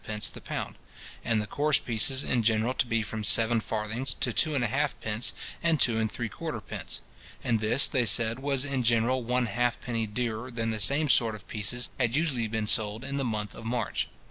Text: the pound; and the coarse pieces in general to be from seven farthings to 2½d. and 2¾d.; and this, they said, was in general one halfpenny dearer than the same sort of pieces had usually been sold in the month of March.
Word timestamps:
the 0.33 0.41
pound; 0.41 0.77
and 1.23 1.39
the 1.43 1.45
coarse 1.45 1.77
pieces 1.77 2.23
in 2.23 2.41
general 2.41 2.73
to 2.73 2.87
be 2.87 3.03
from 3.03 3.23
seven 3.23 3.59
farthings 3.59 4.15
to 4.15 4.31
2½d. 4.31 5.31
and 5.61 5.79
2¾d.; 5.79 6.99
and 7.43 7.59
this, 7.59 7.87
they 7.87 8.03
said, 8.03 8.39
was 8.39 8.65
in 8.65 8.81
general 8.81 9.21
one 9.23 9.45
halfpenny 9.45 10.07
dearer 10.07 10.49
than 10.49 10.71
the 10.71 10.79
same 10.79 11.07
sort 11.07 11.35
of 11.35 11.47
pieces 11.47 11.91
had 11.99 12.15
usually 12.15 12.47
been 12.47 12.65
sold 12.65 13.03
in 13.03 13.17
the 13.17 13.23
month 13.23 13.53
of 13.53 13.63
March. 13.63 14.07